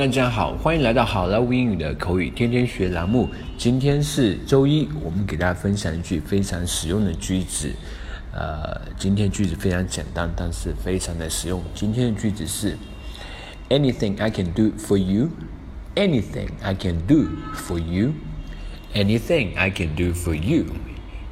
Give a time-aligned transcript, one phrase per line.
[0.00, 3.28] 大家好，欢迎来到好莱坞英语的口语天天学栏目。
[3.58, 7.70] 今天是周一，我们给大家分享一句非常实用的句子。
[8.32, 11.62] 呃，今天句子非常简单，但是非常的实用。
[11.74, 12.78] 今天的句子是
[13.68, 15.28] ：Anything I can do for you,
[15.94, 18.14] anything I can do for you,
[18.94, 20.64] anything I can do for you,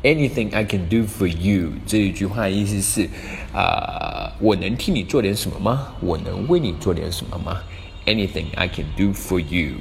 [0.03, 1.71] anything I can do for you。
[1.87, 3.09] 这一句话的意思是，
[3.55, 5.95] 啊、我能替你做点什么吗？
[6.01, 7.63] 我能为你做点什么吗
[8.09, 9.75] ？Anything I can do for you，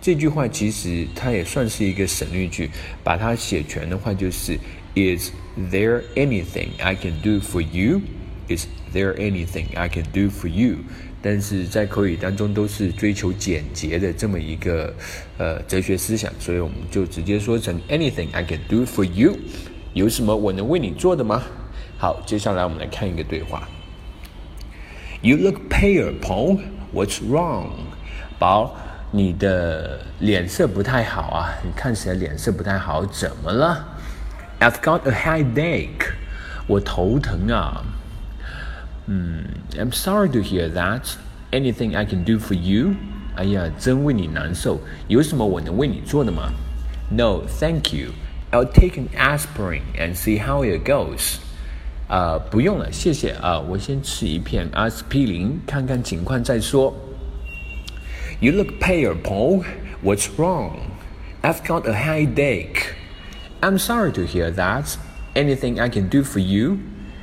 [0.00, 2.70] 这句话其实它也算是一个省略句，
[3.02, 4.56] 把它写全的话就是
[4.94, 5.32] Is
[5.72, 8.02] there anything I can do for you?
[8.48, 10.76] Is there anything I can do for you?
[11.20, 14.94] 但是在口语当中都是追求简洁的这么一个
[15.38, 19.36] 呃哲学思想，所以我们就直接说成 Anything I can do for you，
[19.94, 21.42] 有什么我能为你做的吗？
[21.98, 23.68] 好，接下来我们来看一个对话。
[25.22, 26.60] You look pale, Paul.
[26.93, 27.69] What's wrong?
[28.37, 28.75] 宝，
[29.11, 33.85] 你的脸色不太好啊，你看起来脸色不太好，怎么了？
[34.59, 36.13] I've got a headache.
[36.67, 37.83] 我头疼啊。
[39.07, 39.43] 嗯，
[39.73, 41.15] I'm sorry to hear that.
[41.51, 42.93] Anything I can do for you?
[43.35, 44.79] 哎呀，真为你难受。
[45.07, 46.51] 有什么我能为你做的吗？
[47.09, 48.11] No, thank you.
[48.51, 51.37] I'll take an aspirin and see how it goes.
[52.07, 56.95] 啊、不用了，谢谢啊、我先吃一片阿司匹林，看看情况再说。
[58.39, 59.63] You look pale, Paul.
[60.03, 60.77] What's wrong?
[61.41, 62.93] I've got a headache.
[63.61, 64.95] I'm sorry to hear that.
[65.35, 66.79] Anything I can do for you?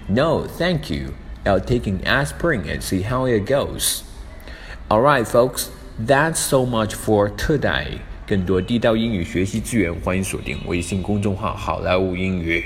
[0.08, 1.14] No, thank you.
[1.44, 4.02] I'll take an aspirin and see how it goes.
[4.88, 5.70] Alright, folks.
[5.98, 7.98] That's so much for today.
[8.26, 12.64] 更多地道英语学习资源，欢迎锁定微信公众号“好莱坞英语”。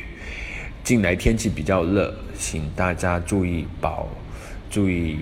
[0.85, 4.07] 近来天气比较热，请大家注意保，
[4.69, 5.17] 注意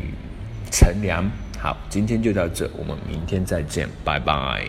[0.69, 1.23] 乘凉。
[1.57, 4.67] 好，今天就到这，我们明天再见，拜拜。